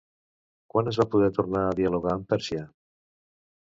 [0.75, 2.69] Quan es va poder tornar a dialogar amb Pèrsia?